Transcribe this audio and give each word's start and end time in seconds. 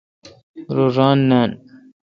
رو 0.75 0.85
ران 0.95 1.19
نان۔ 1.29 1.49